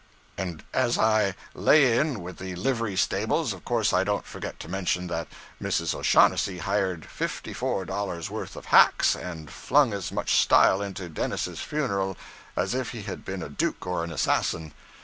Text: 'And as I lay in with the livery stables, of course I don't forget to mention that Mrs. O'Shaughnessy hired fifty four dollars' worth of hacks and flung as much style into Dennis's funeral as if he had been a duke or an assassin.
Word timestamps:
'And 0.35 0.63
as 0.73 0.97
I 0.97 1.35
lay 1.53 1.95
in 1.95 2.23
with 2.23 2.37
the 2.37 2.55
livery 2.55 2.95
stables, 2.95 3.53
of 3.53 3.63
course 3.63 3.93
I 3.93 4.03
don't 4.03 4.25
forget 4.25 4.59
to 4.61 4.67
mention 4.67 5.05
that 5.09 5.27
Mrs. 5.61 5.93
O'Shaughnessy 5.93 6.57
hired 6.57 7.05
fifty 7.05 7.53
four 7.53 7.85
dollars' 7.85 8.27
worth 8.31 8.55
of 8.55 8.65
hacks 8.73 9.15
and 9.15 9.51
flung 9.51 9.93
as 9.93 10.11
much 10.11 10.37
style 10.41 10.81
into 10.81 11.07
Dennis's 11.07 11.59
funeral 11.59 12.17
as 12.55 12.73
if 12.73 12.89
he 12.93 13.03
had 13.03 13.23
been 13.23 13.43
a 13.43 13.49
duke 13.49 13.85
or 13.85 14.03
an 14.03 14.11
assassin. 14.11 14.73